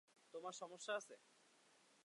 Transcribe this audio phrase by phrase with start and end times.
[0.33, 1.15] তোমার সমস্যা আছে?